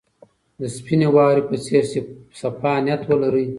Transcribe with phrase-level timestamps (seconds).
[0.59, 1.83] د سپینې واورې په څېر
[2.41, 3.45] صفا نیت ولرئ.